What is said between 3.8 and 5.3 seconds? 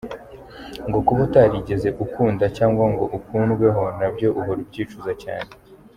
nabyo uhora ubyicuza